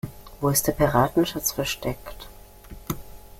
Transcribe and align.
Wo 0.39 0.49
ist 0.49 0.65
der 0.65 0.71
Piratenschatz 0.71 1.51
versteckt? 1.51 2.27